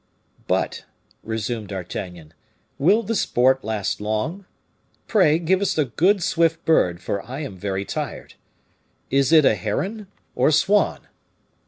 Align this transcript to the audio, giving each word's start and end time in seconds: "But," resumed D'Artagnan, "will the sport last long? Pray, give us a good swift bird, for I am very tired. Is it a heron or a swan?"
"But," 0.47 0.85
resumed 1.21 1.67
D'Artagnan, 1.67 2.33
"will 2.79 3.03
the 3.03 3.13
sport 3.13 3.63
last 3.63 4.01
long? 4.01 4.47
Pray, 5.07 5.37
give 5.37 5.61
us 5.61 5.77
a 5.77 5.85
good 5.85 6.23
swift 6.23 6.65
bird, 6.65 6.99
for 6.99 7.21
I 7.23 7.41
am 7.41 7.55
very 7.55 7.85
tired. 7.85 8.33
Is 9.11 9.31
it 9.31 9.45
a 9.45 9.53
heron 9.53 10.07
or 10.33 10.47
a 10.47 10.51
swan?" 10.53 11.01